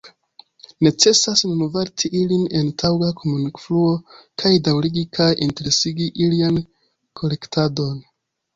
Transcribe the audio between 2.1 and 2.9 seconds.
ilin en